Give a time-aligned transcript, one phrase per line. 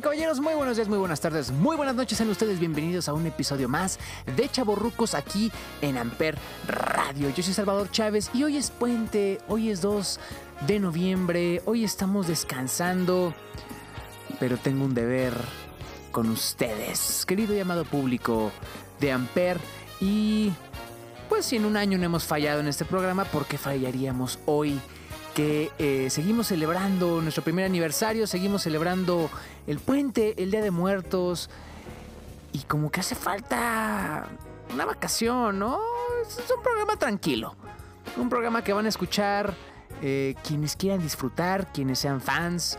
[0.00, 2.18] Caballeros, muy buenos días, muy buenas tardes, muy buenas noches.
[2.18, 3.98] Sean ustedes bienvenidos a un episodio más
[4.36, 7.30] de Chaborrucos aquí en Amper Radio.
[7.30, 10.20] Yo soy Salvador Chávez y hoy es puente, hoy es 2
[10.68, 13.34] de noviembre, hoy estamos descansando,
[14.38, 15.32] pero tengo un deber
[16.12, 18.52] con ustedes, querido y amado público
[19.00, 19.58] de Amper.
[20.00, 20.52] Y
[21.28, 24.78] pues si en un año no hemos fallado en este programa, ¿por qué fallaríamos hoy?
[25.38, 29.30] Que eh, seguimos celebrando nuestro primer aniversario, seguimos celebrando
[29.68, 31.48] el puente, el Día de Muertos,
[32.52, 34.26] y como que hace falta
[34.74, 35.78] una vacación, ¿no?
[36.22, 37.54] Es un programa tranquilo,
[38.16, 39.54] un programa que van a escuchar
[40.02, 42.76] eh, quienes quieran disfrutar, quienes sean fans,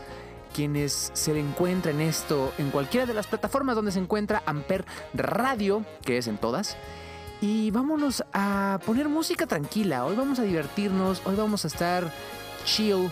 [0.52, 6.18] quienes se encuentren esto en cualquiera de las plataformas donde se encuentra Amper Radio, que
[6.18, 6.76] es en todas.
[7.40, 10.04] Y vámonos a poner música tranquila.
[10.04, 11.22] Hoy vamos a divertirnos.
[11.24, 12.12] Hoy vamos a estar
[12.64, 13.10] chill.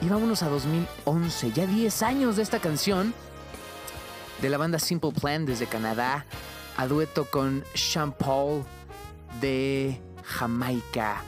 [0.00, 1.52] Y vámonos a 2011.
[1.52, 3.14] Ya 10 años de esta canción.
[4.42, 6.26] De la banda Simple Plan desde Canadá.
[6.76, 8.64] A dueto con Sean Paul
[9.40, 11.22] de Jamaica.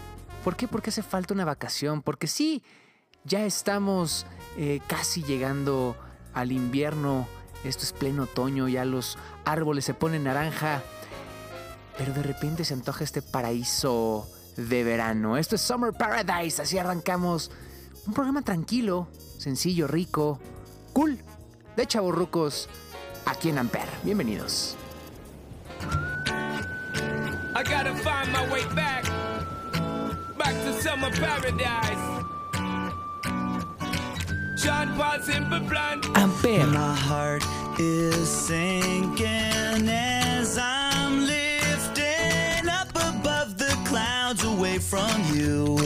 [0.44, 0.69] ¿Por qué?
[0.69, 2.03] Porque hace falta una vacación.
[2.03, 2.62] Porque sí,
[3.25, 5.97] ya estamos eh, casi llegando
[6.34, 7.28] al invierno.
[7.64, 8.69] Esto es pleno otoño.
[8.69, 10.83] Ya los árboles se ponen naranja
[11.97, 15.37] pero de repente se antoja este paraíso de verano.
[15.37, 17.51] Esto es Summer Paradise, así arrancamos
[18.07, 20.39] un programa tranquilo, sencillo, rico,
[20.93, 21.19] cool,
[21.77, 22.69] de chavorrucos,
[23.27, 23.89] aquí en Amper.
[24.03, 24.77] Bienvenidos.
[27.55, 29.05] I gotta find my way back,
[30.37, 32.16] back to summer paradise.
[34.62, 36.00] John Paul Simple Plan.
[36.15, 36.66] Amper.
[36.72, 37.45] My heart
[37.78, 40.25] is sinking as
[44.91, 45.76] from you.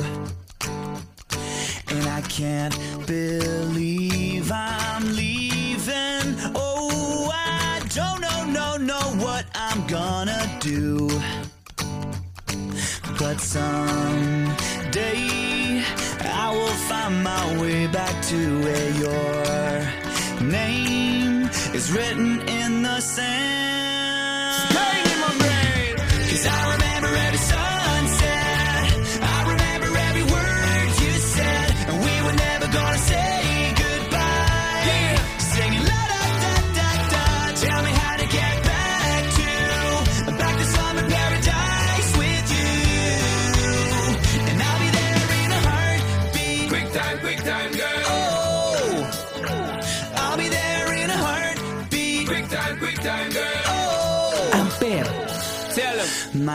[1.88, 6.26] And I can't believe I'm leaving.
[6.54, 11.08] Oh, I don't know, no, know what I'm gonna do.
[13.18, 15.22] But someday
[16.44, 23.60] I will find my way back to where your name is written in the sand.
[26.30, 26.89] Cause I remember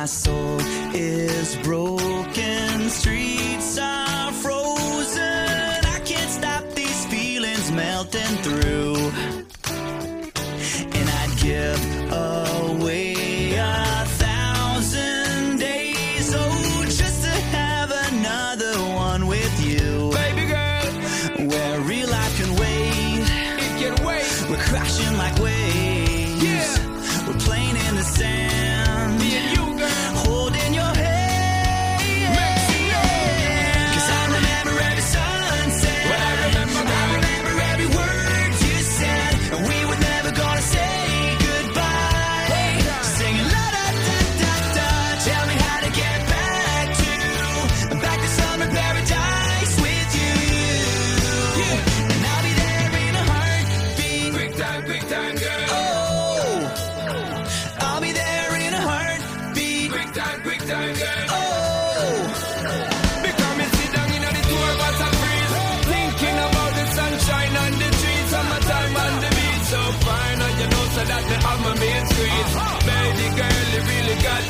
[0.06, 0.60] My soul
[0.94, 5.84] is broken, streets are frozen.
[5.84, 8.95] I can't stop these feelings melting through.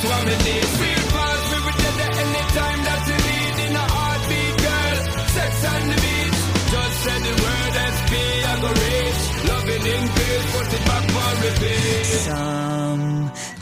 [0.02, 2.80] You what me need Feel fast, we will get there anytime.
[2.88, 4.98] That you need In a heartbeat, girl.
[5.36, 6.40] Sex on the beach.
[6.74, 8.12] Just say the word SP,
[8.52, 12.06] I go reach Loving in peace, put it back on repeat.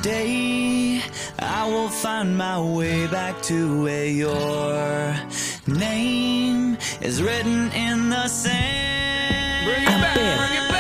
[0.03, 1.01] Someday
[1.39, 5.15] I will find my way back to where your
[5.67, 9.65] name is written in the sand.
[9.67, 10.72] Bring it back, bring it back,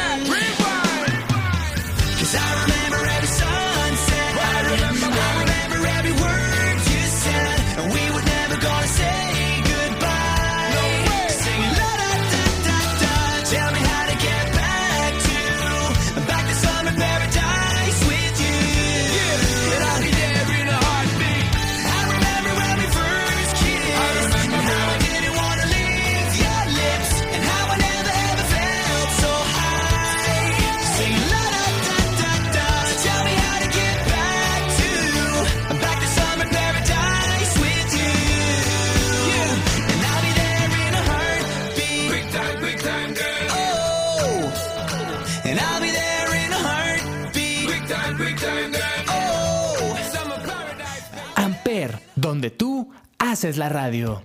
[53.53, 54.21] haces la radio.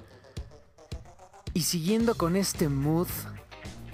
[1.53, 3.09] Y siguiendo con este mood,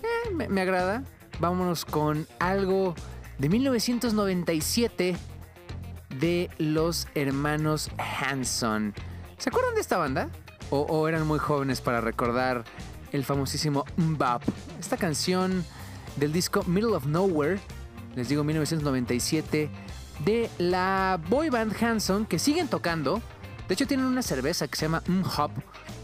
[0.03, 1.03] eh, me, me agrada.
[1.41, 2.95] Vámonos con algo
[3.39, 5.17] de 1997
[6.21, 8.95] de los hermanos Hanson.
[9.39, 10.29] ¿Se acuerdan de esta banda?
[10.71, 12.65] ¿O, o eran muy jóvenes para recordar
[13.13, 14.43] el famosísimo Mbap?
[14.79, 15.65] Esta canción
[16.17, 17.59] del disco Middle of Nowhere,
[18.15, 19.69] les digo 1997,
[20.25, 23.21] de la boy band Hanson que siguen tocando.
[23.69, 25.03] De hecho tienen una cerveza que se llama
[25.39, 25.51] Hop,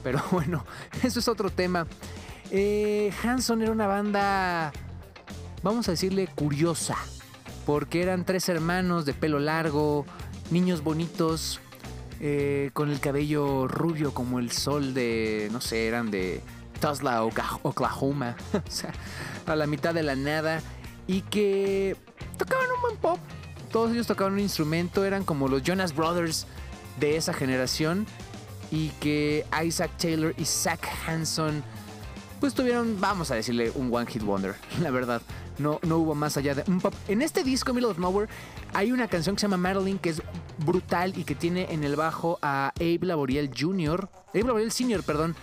[0.02, 0.64] pero bueno,
[1.02, 1.86] eso es otro tema.
[2.50, 4.72] Eh, Hanson era una banda,
[5.62, 6.96] vamos a decirle, curiosa,
[7.66, 10.06] porque eran tres hermanos de pelo largo,
[10.50, 11.60] niños bonitos,
[12.20, 16.42] eh, con el cabello rubio como el sol de, no sé, eran de
[16.80, 17.22] Tulsa,
[17.62, 18.92] Oklahoma, o sea,
[19.46, 20.60] a la mitad de la nada,
[21.06, 21.96] y que
[22.36, 23.18] tocaban un buen pop.
[23.70, 26.46] Todos ellos tocaban un instrumento, eran como los Jonas Brothers
[27.00, 28.06] de esa generación,
[28.70, 31.64] y que Isaac Taylor y Zach Hanson
[32.40, 35.22] pues tuvieron, vamos a decirle, un One Hit Wonder, la verdad.
[35.58, 36.94] No, no hubo más allá de un pop.
[37.06, 38.32] En este disco, Middle of Nowhere,
[38.72, 40.22] hay una canción que se llama Madeline que es
[40.64, 45.36] brutal y que tiene en el bajo a Abe Laboriel Jr., Abe Laboriel Sr., perdón,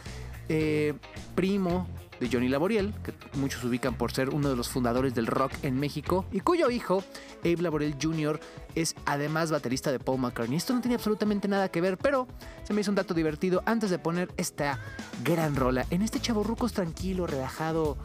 [0.50, 0.95] eh,
[1.36, 1.88] primo
[2.19, 5.80] de Johnny Laboriel, que muchos ubican por ser uno de los fundadores del rock en
[5.80, 7.04] México, y cuyo hijo,
[7.42, 8.40] Abe Laboriel Jr.,
[8.75, 10.58] es además baterista de Paul McCartney.
[10.58, 12.28] Esto no tenía absolutamente nada que ver, pero
[12.64, 14.80] se me hizo un dato divertido antes de poner esta
[15.24, 15.86] gran rola.
[15.90, 17.98] En este chaborrucos tranquilo, relajado,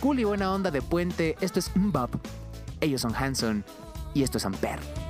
[0.00, 2.14] cool y buena onda de puente, esto es Mbop,
[2.80, 3.64] ellos son Hanson
[4.14, 5.09] y esto es Ampere.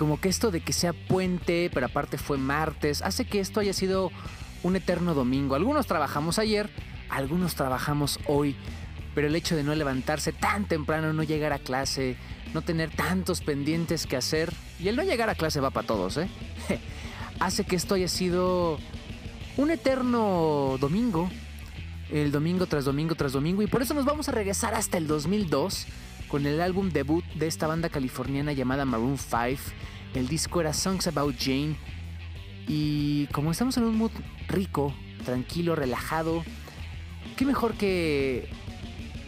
[0.00, 3.74] Como que esto de que sea puente, pero aparte fue martes, hace que esto haya
[3.74, 4.10] sido
[4.62, 5.54] un eterno domingo.
[5.54, 6.70] Algunos trabajamos ayer,
[7.10, 8.56] algunos trabajamos hoy,
[9.14, 12.16] pero el hecho de no levantarse tan temprano, no llegar a clase,
[12.54, 16.16] no tener tantos pendientes que hacer, y el no llegar a clase va para todos,
[16.16, 16.30] ¿eh?
[17.40, 18.78] hace que esto haya sido
[19.58, 21.28] un eterno domingo,
[22.10, 25.06] el domingo tras domingo tras domingo, y por eso nos vamos a regresar hasta el
[25.06, 25.86] 2002
[26.30, 29.72] con el álbum debut de esta banda californiana llamada Maroon 5.
[30.14, 31.76] El disco era Songs About Jane.
[32.68, 34.12] Y como estamos en un mood
[34.48, 34.94] rico,
[35.24, 36.44] tranquilo, relajado,
[37.36, 38.48] qué mejor que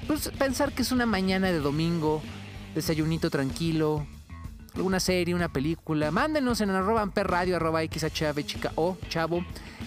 [0.06, 2.22] pues, pensar que es una mañana de domingo,
[2.74, 4.06] desayunito tranquilo,
[4.74, 6.12] alguna serie, una película.
[6.12, 9.44] Mándenos en arroba amper radio, arroba xhv chica o chavo,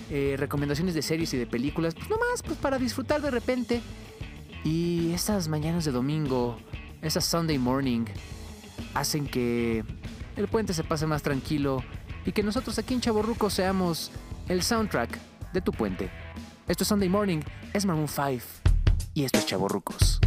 [0.10, 3.81] eh, recomendaciones de series y de películas, pues nomás pues para disfrutar de repente.
[4.65, 6.57] Y estas mañanas de domingo,
[7.05, 8.05] esas Sunday morning,
[8.93, 9.83] hacen que
[10.35, 11.83] el puente se pase más tranquilo
[12.25, 14.12] y que nosotros aquí en Chaborruco seamos
[14.47, 15.19] el soundtrack
[15.53, 16.09] de tu puente.
[16.67, 17.41] Esto es Sunday Morning,
[17.74, 18.43] es Maroon 5
[19.13, 20.19] y esto es Chaborrucos.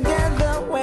[0.00, 0.77] Together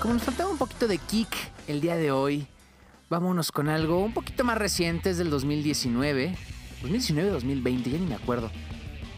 [0.00, 1.28] como nos faltaba un poquito de kick
[1.66, 2.46] el día de hoy,
[3.08, 6.36] vámonos con algo un poquito más reciente, es del 2019.
[6.82, 8.50] 2019-2020, ya ni me acuerdo.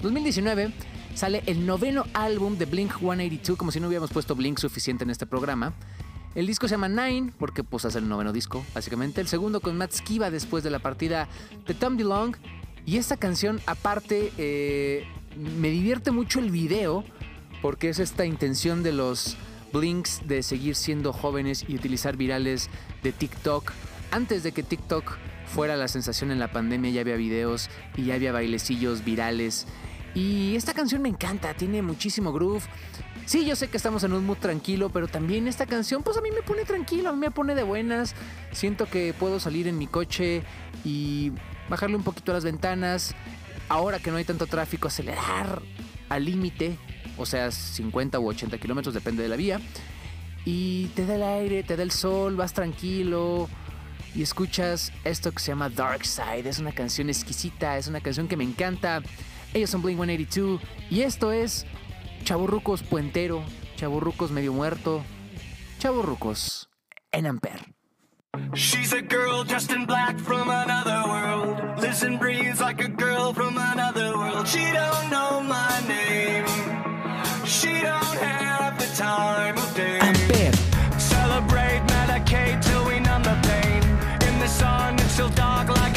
[0.03, 0.73] 2019
[1.15, 5.11] sale el noveno álbum de Blink 182, como si no hubiéramos puesto Blink suficiente en
[5.11, 5.75] este programa.
[6.35, 9.21] El disco se llama Nine, porque pues es el noveno disco, básicamente.
[9.21, 11.29] El segundo con Matt Skiba después de la partida
[11.67, 12.39] de Tom DeLonge.
[12.87, 15.05] Y esta canción, aparte, eh,
[15.37, 17.05] me divierte mucho el video,
[17.61, 19.37] porque es esta intención de los
[19.73, 22.71] Blinks de seguir siendo jóvenes y utilizar virales
[23.03, 23.73] de TikTok.
[24.11, 28.15] Antes de que TikTok fuera la sensación en la pandemia, ya había videos y ya
[28.15, 29.67] había bailecillos virales.
[30.15, 32.65] Y esta canción me encanta, tiene muchísimo groove.
[33.27, 36.23] Sí, yo sé que estamos en un mood tranquilo, pero también esta canción, pues a
[36.23, 38.15] mí me pone tranquilo, a mí me pone de buenas.
[38.53, 40.43] Siento que puedo salir en mi coche
[40.85, 41.33] y
[41.69, 43.15] bajarle un poquito a las ventanas.
[43.69, 45.61] Ahora que no hay tanto tráfico, acelerar
[46.09, 46.79] al límite,
[47.19, 49.61] o sea, 50 u 80 kilómetros, depende de la vía.
[50.45, 53.49] Y te da el aire, te da el sol, vas tranquilo
[54.15, 56.49] y escuchas esto que se llama Dark Side.
[56.49, 59.03] Es una canción exquisita, es una canción que me encanta.
[59.53, 61.67] Ellos son Blink 182 y esto es
[62.25, 63.43] Chaburrucos Puentero,
[63.77, 65.03] Chaburrucos Medio Muerto,
[65.79, 66.69] Chaburrucos
[67.13, 67.75] en Amper.
[68.55, 71.59] She's a girl dressed in black from another world.
[72.01, 74.47] And breathes like a girl from another world.
[74.47, 76.88] She don't know my name.
[77.49, 79.99] She don't have the time of day.
[80.01, 83.83] Amper, Celebrate, medicate till we numb the pain.
[84.29, 84.99] In the sun,
[85.31, 85.88] dark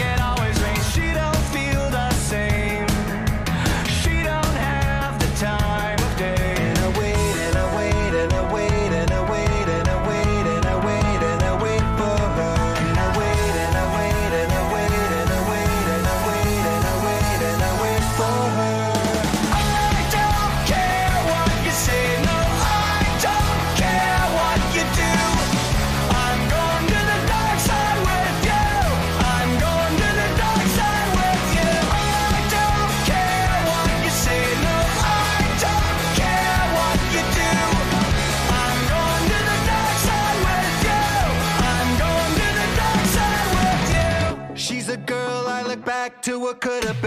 [46.51, 47.00] what could have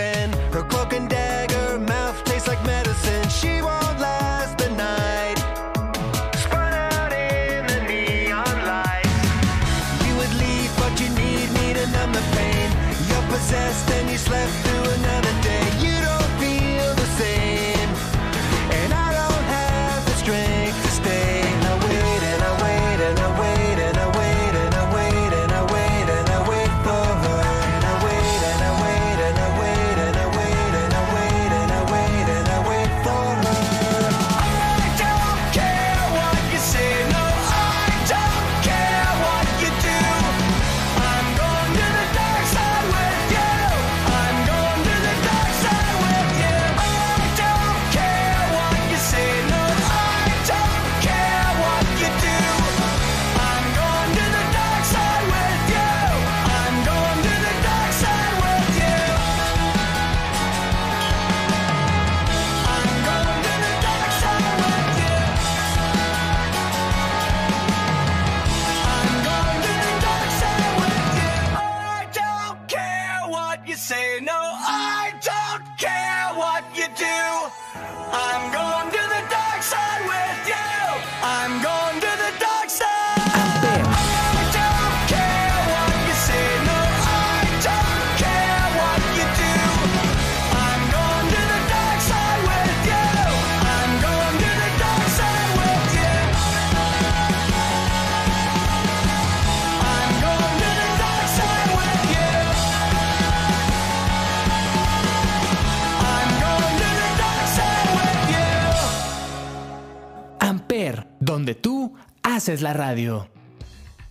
[112.45, 113.27] haces la radio.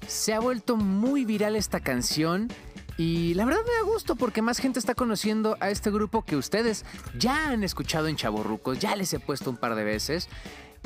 [0.08, 2.48] Se ha vuelto muy viral esta canción
[2.98, 6.36] y la verdad me da gusto porque más gente está conociendo a este grupo que
[6.36, 6.84] ustedes
[7.16, 10.30] ya han escuchado en Chaborrucos, ya les he puesto un par de veces.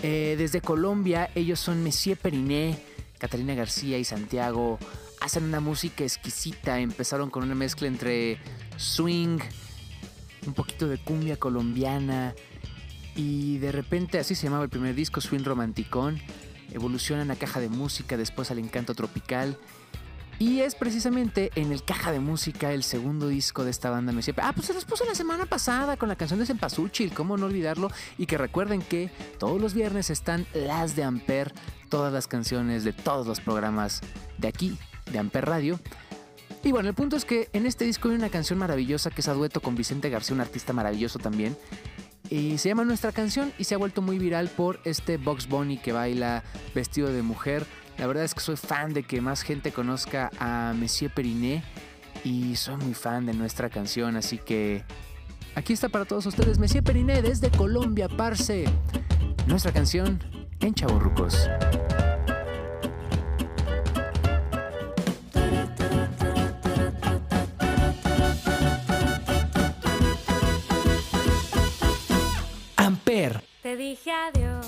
[0.04, 2.78] Eh, desde Colombia, ellos son Messier Periné,
[3.18, 4.78] Catalina García y Santiago.
[5.22, 8.40] Hacen una música exquisita, empezaron con una mezcla entre
[8.76, 9.40] swing,
[10.46, 12.36] un poquito de cumbia colombiana
[13.16, 16.20] y de repente así se llamaba el primer disco, Swing Romanticón.
[16.72, 19.58] Evolucionan a caja de música, después al encanto tropical
[20.40, 24.36] Y es precisamente en el Caja de Música, el segundo disco de esta banda Messier.
[24.42, 27.48] Ah, pues se los puso la semana pasada con la canción de Cempasúchil, cómo no
[27.48, 27.90] olvidarlo.
[28.20, 31.54] Y que recuerden que todos los viernes están las de Amper,
[31.90, 34.02] todas las canciones de todos los programas
[34.38, 34.78] de aquí,
[35.12, 35.80] de Amper Radio.
[36.64, 39.28] Y bueno, el punto es que en este disco hay una canción maravillosa que es
[39.28, 41.58] a dueto con Vicente García, un artista maravilloso también.
[42.30, 45.78] Y se llama Nuestra canción y se ha vuelto muy viral por este Box Bunny
[45.78, 46.44] que baila
[46.76, 47.66] vestido de mujer.
[47.98, 51.64] La verdad es que soy fan de que más gente conozca a Monsieur Periné
[52.24, 54.84] y soy muy fan de nuestra canción, así que
[55.56, 58.66] aquí está para todos ustedes Monsieur Periné desde Colombia, parce.
[59.48, 60.20] Nuestra canción
[60.60, 61.48] en Chavorrucos.
[73.78, 74.66] Dije adiós,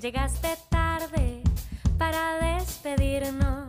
[0.00, 1.42] llegaste tarde
[1.98, 3.66] para despedirnos.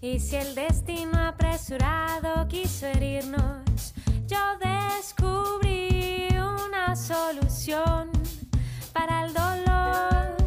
[0.00, 3.94] Y si el destino apresurado quiso herirnos,
[4.26, 8.10] yo descubrí una solución
[8.92, 10.37] para el dolor.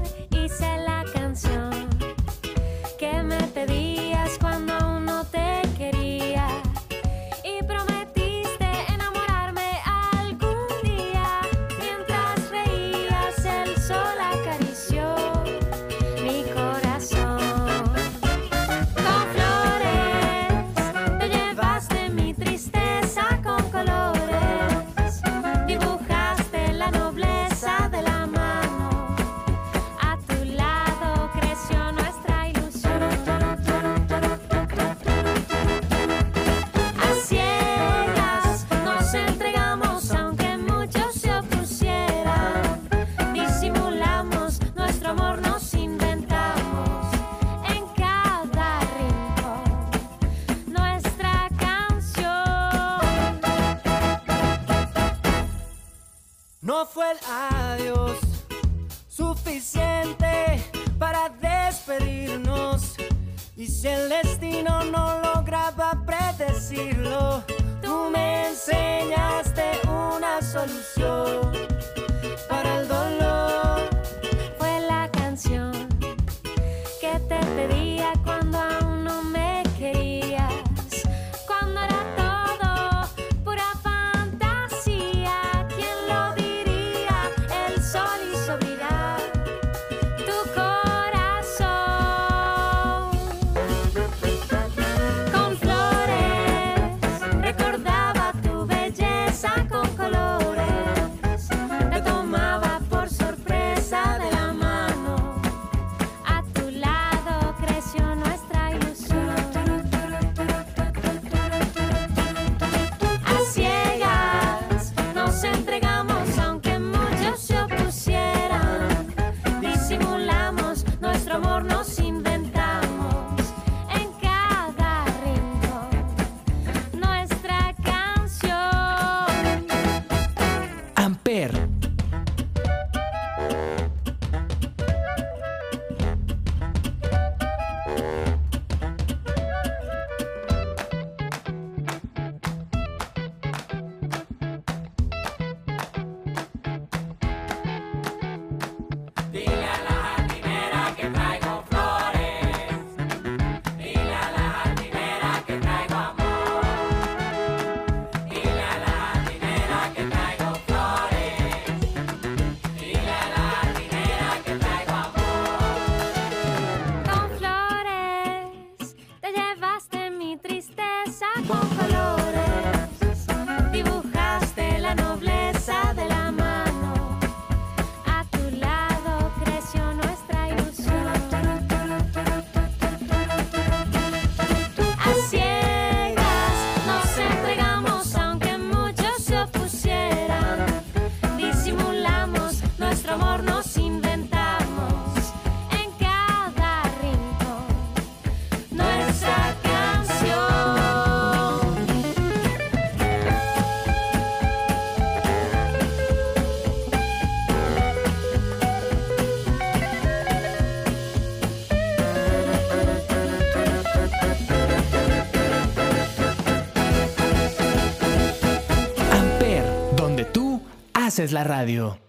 [221.31, 221.99] La radio.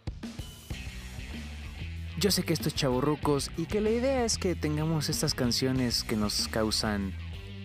[2.18, 6.04] Yo sé que esto es chaburrucos y que la idea es que tengamos estas canciones
[6.04, 7.12] que nos causan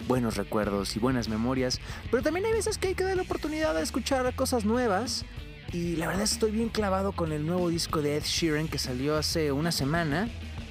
[0.07, 3.75] buenos recuerdos y buenas memorias, pero también hay veces que hay que dar la oportunidad
[3.75, 5.25] de escuchar cosas nuevas.
[5.73, 9.17] Y la verdad estoy bien clavado con el nuevo disco de Ed Sheeran que salió
[9.17, 10.29] hace una semana,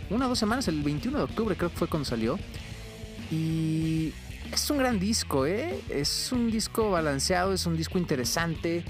[0.09, 2.39] una o dos semanas, el 21 de octubre creo que fue cuando salió.
[3.31, 4.15] Y
[4.53, 5.81] es un gran disco, ¿eh?
[5.91, 8.85] Es un disco balanceado, es un disco interesante.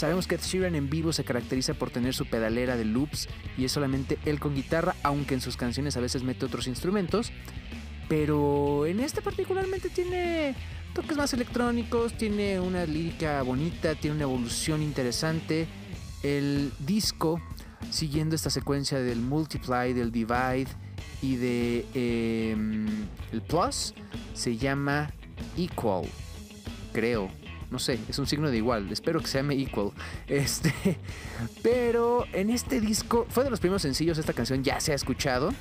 [0.00, 3.66] Sabemos que Ed Sheeran en vivo se caracteriza por tener su pedalera de loops y
[3.66, 7.30] es solamente él con guitarra, aunque en sus canciones a veces mete otros instrumentos.
[8.08, 10.54] Pero en este particularmente tiene
[10.94, 15.68] toques más electrónicos, tiene una lírica bonita, tiene una evolución interesante.
[16.22, 17.38] El disco,
[17.90, 20.68] siguiendo esta secuencia del Multiply, del Divide
[21.20, 22.56] y de eh,
[23.32, 23.92] el Plus,
[24.32, 25.12] se llama
[25.58, 26.06] Equal,
[26.94, 27.39] creo.
[27.70, 28.90] No sé, es un signo de igual.
[28.90, 29.92] Espero que se llame Equal.
[30.26, 30.72] Este,
[31.62, 34.18] pero en este disco fue de los primeros sencillos.
[34.18, 35.52] Esta canción ya se ha escuchado.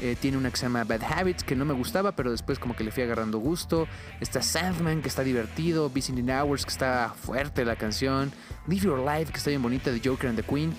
[0.00, 2.74] Eh, tiene una que se llama Bad Habits, que no me gustaba, pero después como
[2.74, 3.86] que le fui agarrando gusto.
[4.20, 5.88] Está Sandman, que está divertido.
[5.88, 8.32] Visiting Hours, que está fuerte la canción.
[8.66, 10.74] Live Your Life, que está bien bonita, de Joker and the Queen.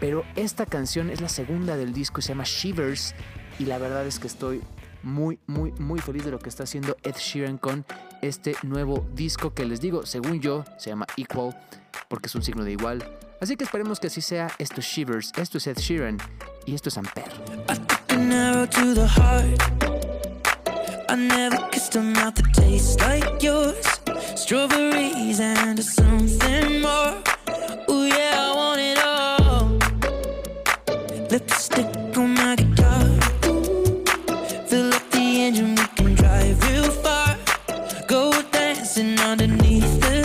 [0.00, 3.14] Pero esta canción es la segunda del disco y se llama Shivers.
[3.58, 4.62] Y la verdad es que estoy
[5.02, 7.84] muy, muy, muy feliz de lo que está haciendo Ed Sheeran con
[8.22, 11.54] este nuevo disco que les digo, según yo, se llama Equal,
[12.08, 13.04] porque es un signo de igual.
[13.40, 14.48] Así que esperemos que así sea.
[14.58, 16.18] Esto es Shivers, esto es Ed Sheeran
[16.64, 16.94] y esto es
[19.08, 19.62] heart.
[21.08, 23.84] I never kissed a mouth that tastes like yours.
[24.34, 27.16] Strawberries and something more.
[27.90, 28.71] Ooh, yeah, I want
[39.62, 40.21] beneath the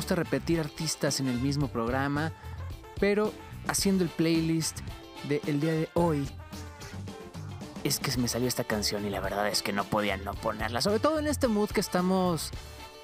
[0.00, 2.32] gusta repetir artistas en el mismo programa,
[2.98, 3.34] pero
[3.68, 4.78] haciendo el playlist
[5.28, 6.26] del día de hoy,
[7.84, 10.80] es que me salió esta canción y la verdad es que no podía no ponerla.
[10.80, 12.50] Sobre todo en este mood que estamos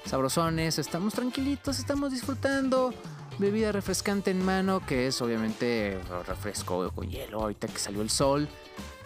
[0.05, 2.95] sabrosones, estamos tranquilitos, estamos disfrutando
[3.37, 8.49] bebida refrescante en mano, que es obviamente refresco con hielo, ahorita que salió el sol,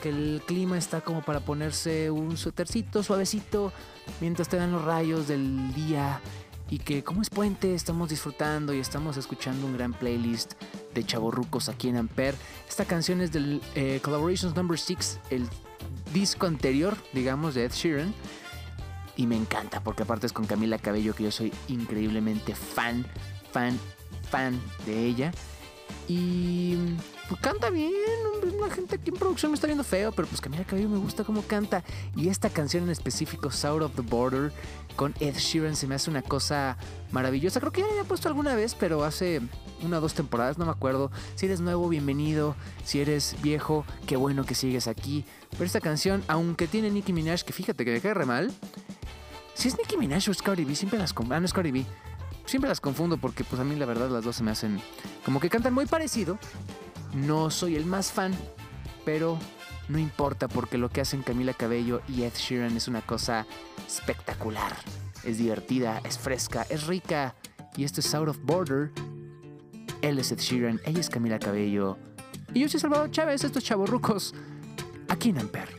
[0.01, 3.73] que el clima está como para ponerse un suétercito suavecito
[4.21, 6.21] mientras te dan los rayos del día
[6.71, 10.53] y que como es puente estamos disfrutando y estamos escuchando un gran playlist
[10.95, 12.37] de chavorrucos aquí en Ampere.
[12.67, 15.47] Esta canción es del eh, Collaborations Number 6, el
[16.13, 18.13] disco anterior, digamos, de Ed Sheeran.
[19.17, 23.05] Y me encanta, porque aparte es con Camila Cabello, que yo soy increíblemente fan,
[23.51, 23.77] fan,
[24.29, 25.33] fan de ella.
[26.07, 26.75] Y
[27.27, 27.91] pues, canta bien,
[28.59, 31.23] la gente aquí en producción me está viendo feo, pero pues Camila Cabello me gusta
[31.23, 31.83] cómo canta.
[32.15, 34.51] Y esta canción en específico, South of the Border,
[34.95, 36.77] con Ed Sheeran, se me hace una cosa
[37.11, 37.59] maravillosa.
[37.59, 39.41] Creo que ya la había puesto alguna vez, pero hace
[39.83, 41.11] una o dos temporadas, no me acuerdo.
[41.35, 42.55] Si eres nuevo, bienvenido.
[42.83, 45.25] Si eres viejo, qué bueno que sigues aquí.
[45.51, 48.51] Pero esta canción, aunque tiene Nicki Minaj, que fíjate que me cae re mal,
[49.53, 51.35] si es Nicki Minaj o es B, siempre las confundo.
[51.35, 51.85] Ah, no es B.
[52.45, 54.81] Siempre las confundo porque pues a mí la verdad las dos se me hacen
[55.23, 56.37] como que cantan muy parecido.
[57.13, 58.33] No soy el más fan,
[59.05, 59.37] pero
[59.91, 63.45] no importa porque lo que hacen Camila Cabello y Ed Sheeran es una cosa
[63.85, 64.73] espectacular.
[65.25, 67.35] Es divertida, es fresca, es rica.
[67.75, 68.91] Y esto es Out of Border.
[70.01, 71.97] Él es Ed Sheeran, ella es Camila Cabello.
[72.53, 74.33] Y yo soy Salvador Chávez, estos chavos rucos.
[75.09, 75.69] Aquí en Amper.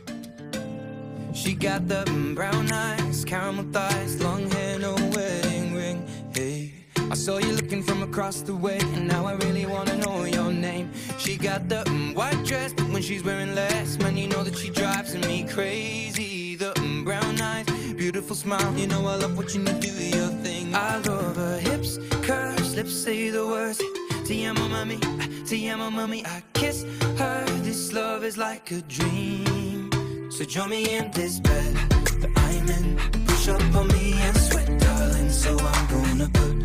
[1.33, 2.03] She got the
[2.35, 6.05] brown eyes, caramel thighs, long hair, no wedding ring.
[6.31, 6.82] Hey,
[7.13, 10.51] I saw you looking from across the way, and now I really wanna know your
[10.51, 10.89] name.
[11.19, 14.57] She got the mm, white dress, but when she's wearing less, man, you know that
[14.57, 16.55] she drives me crazy.
[16.55, 20.73] The mm, brown eyes, beautiful smile, you know I love watching you do your thing.
[20.73, 23.79] I love her hips, curves, lips say the words.
[24.25, 24.97] Te amo, mami,
[25.47, 26.25] te amo, mami.
[26.25, 26.81] I kiss
[27.19, 27.45] her.
[27.61, 29.91] This love is like a dream.
[30.31, 31.75] So join me in this bed
[32.21, 32.97] that I'm in.
[33.27, 35.29] Push up on me and sweat, darling.
[35.29, 36.62] So I'm gonna put my.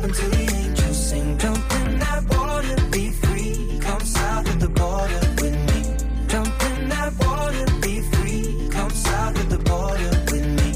[0.00, 1.36] Stop until the angels sing.
[1.36, 3.78] Jump in that water, be free.
[3.80, 5.80] Come south of the border with me.
[6.26, 8.68] Jump in that water, be free.
[8.70, 10.70] Come south of the border with me.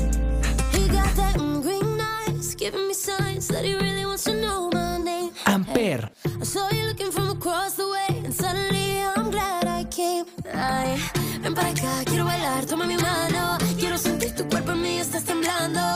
[0.77, 4.99] He got that green eyes, giving me signs that he really wants to know my
[4.99, 5.31] name.
[5.47, 6.11] Amper.
[6.41, 10.27] I saw you looking from across the way, and suddenly I'm glad I came.
[10.53, 10.99] Ay,
[11.41, 13.57] ven para acá, quiero bailar, toma mi mano.
[13.79, 15.94] Quiero sentir tu cuerpo en mí, estás temblando.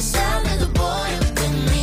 [0.00, 1.82] South of the border with me.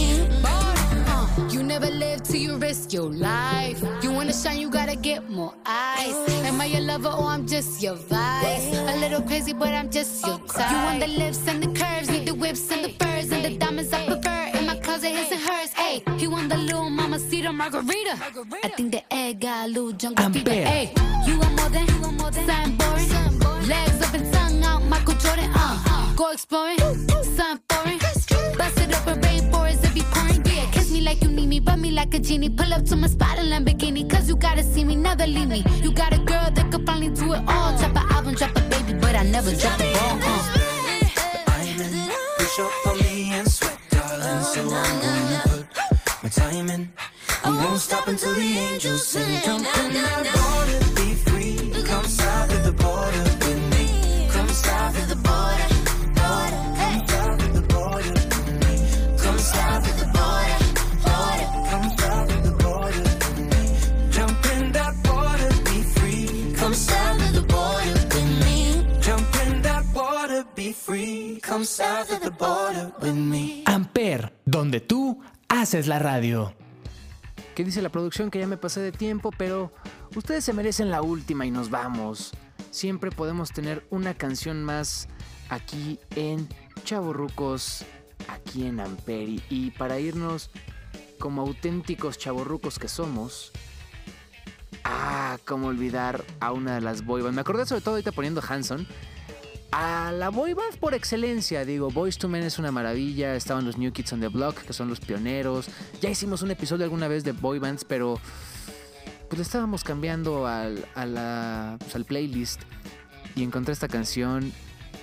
[1.54, 3.82] You never live till you risk your life.
[4.04, 6.16] You wanna shine, you gotta get more eyes.
[6.46, 8.68] Am I your lover or I'm just your vice?
[8.74, 10.72] A little crazy, but I'm just your type.
[10.72, 13.58] You want the lips and the curves, need the whips and the furs and the
[13.58, 14.58] diamonds I prefer.
[14.58, 15.72] In my closet, his and hers.
[15.74, 16.90] Hey, he want the little
[17.20, 18.18] mama cedar margarita.
[18.64, 20.52] I think the egg got a little jungle fever.
[20.52, 20.94] Hey,
[21.26, 23.68] you want more than, you want more than something boring.
[23.68, 25.52] Legs up and tongue out, Michael Jordan.
[25.54, 28.00] Uh, go exploring, something foreign.
[28.58, 30.46] Bust it up in rainforest if you pouring.
[30.46, 32.50] Yeah, kiss me like you need me, rub me like a genie.
[32.50, 35.64] Pull up to my spot in Lamborghini, cause you gotta see me, never leave me.
[35.82, 37.78] You got a girl that could finally do it all.
[37.78, 40.20] Drop an album, drop a baby, but I never drop the ball.
[40.22, 40.66] Uh.
[41.48, 42.12] I'm in.
[42.38, 44.44] Push up on me and sweat, darling.
[44.44, 45.09] So I'm gonna put
[46.50, 46.92] my time in.
[47.44, 49.42] I won't stop until the angels sing.
[49.44, 51.84] Jump in that water, be free.
[51.84, 54.28] Come south of the border with me.
[54.32, 55.68] Come south of the border.
[56.20, 56.62] border.
[56.82, 58.76] Come south of the border with me.
[59.24, 60.60] Come south of the border.
[61.06, 61.48] border.
[61.72, 63.64] Come south of the border with me.
[64.12, 66.54] Jump in that water, be free.
[66.62, 68.58] Come south of the border with me.
[69.02, 71.40] Jump in that water, be free.
[71.42, 73.64] Come south of the border with me.
[73.66, 76.54] Amper, donde tú haces la radio.
[77.56, 79.74] que dice la producción que ya me pasé de tiempo, pero
[80.16, 82.32] ustedes se merecen la última y nos vamos.
[82.72, 85.10] Siempre podemos tener una canción más
[85.50, 86.48] aquí en
[86.86, 87.84] Chavorrucos,
[88.30, 89.44] aquí en Amperi.
[89.50, 90.52] Y para irnos
[91.20, 93.52] como auténticos chavorrucos que somos,
[94.86, 97.36] ah, cómo olvidar a una de las boy bands.
[97.36, 98.88] Me acordé sobre todo ahorita poniendo Hanson.
[99.72, 101.66] A la boy band por excelencia.
[101.66, 103.36] Digo, Boys to Men es una maravilla.
[103.36, 105.68] Estaban los New Kids on the Block, que son los pioneros.
[106.02, 108.20] Ya hicimos un episodio alguna vez de boy bands, pero
[109.30, 112.62] pues estábamos cambiando al, a la, pues, al playlist
[113.36, 114.52] y encontré esta canción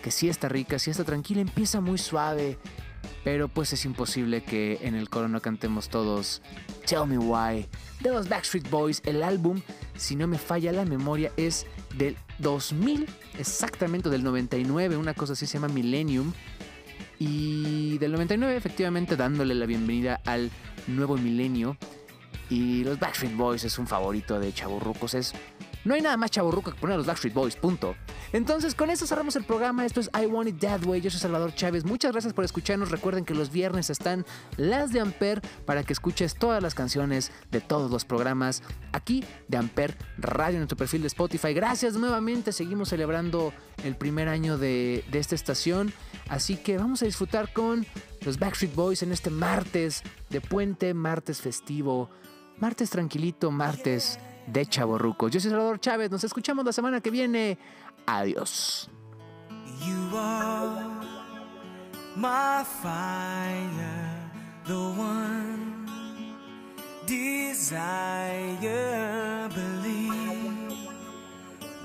[0.03, 2.59] que sí está rica, sí está tranquila, empieza muy suave,
[3.25, 6.43] pero pues es imposible que en el coro no cantemos todos
[6.87, 7.69] Tell Me Why
[8.01, 9.01] de los Backstreet Boys.
[9.05, 9.63] El álbum,
[9.97, 11.67] si no me falla la memoria, es
[11.97, 13.07] del 2000,
[13.39, 16.33] exactamente del 99, una cosa así se llama Millennium.
[17.19, 20.51] Y del 99 efectivamente dándole la bienvenida al
[20.87, 21.77] nuevo milenio.
[22.51, 25.15] Y los Backstreet Boys es un favorito de chaburrucos.
[25.15, 25.33] Es
[25.87, 27.95] no hay nada más chaburruco que poner a los Backstreet Boys, punto.
[28.33, 29.87] Entonces, con eso cerramos el programa.
[29.87, 31.01] Esto es I Want It That Way.
[31.01, 31.85] Yo soy Salvador Chávez.
[31.85, 32.91] Muchas gracias por escucharnos.
[32.91, 34.27] Recuerden que los viernes están
[34.57, 39.59] las de Amper para que escuches todas las canciones de todos los programas aquí de
[39.59, 41.55] Amper Radio en nuestro perfil de Spotify.
[41.55, 42.51] Gracias nuevamente.
[42.51, 43.53] Seguimos celebrando
[43.85, 45.93] el primer año de, de esta estación.
[46.29, 47.87] Así que vamos a disfrutar con
[48.23, 52.11] los Backstreet Boys en este martes de puente, martes festivo,
[52.59, 55.31] martes tranquilito, martes de chaborrucos.
[55.31, 56.11] Yo soy Salvador Chávez.
[56.11, 57.59] Nos escuchamos la semana que viene.
[58.07, 58.89] Adiós.
[59.85, 60.87] You are
[62.17, 62.65] my
[67.07, 67.97] desire.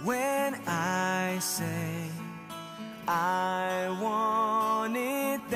[0.04, 2.10] When I say
[3.08, 5.51] I want it